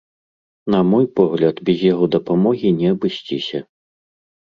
На 0.75 0.79
мой 0.91 1.05
погляд, 1.19 1.61
без 1.69 1.85
яго 1.93 2.09
дапамогі 2.17 2.75
не 2.83 2.87
абысціся. 2.97 3.67